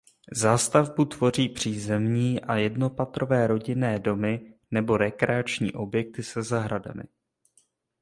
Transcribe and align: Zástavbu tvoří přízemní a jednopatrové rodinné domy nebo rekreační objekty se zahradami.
Zástavbu 0.31 1.05
tvoří 1.05 1.49
přízemní 1.49 2.41
a 2.41 2.55
jednopatrové 2.55 3.47
rodinné 3.47 3.99
domy 3.99 4.53
nebo 4.71 4.97
rekreační 4.97 5.73
objekty 5.73 6.23
se 6.23 6.43
zahradami. 6.43 7.03